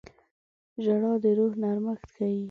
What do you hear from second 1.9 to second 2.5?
ښيي.